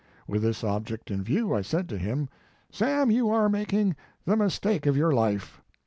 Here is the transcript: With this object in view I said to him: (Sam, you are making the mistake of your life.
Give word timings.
With 0.27 0.41
this 0.41 0.63
object 0.63 1.11
in 1.11 1.21
view 1.21 1.53
I 1.53 1.61
said 1.61 1.87
to 1.89 1.97
him: 1.99 2.27
(Sam, 2.71 3.11
you 3.11 3.29
are 3.29 3.49
making 3.49 3.95
the 4.25 4.35
mistake 4.35 4.87
of 4.87 4.97
your 4.97 5.11
life. 5.11 5.61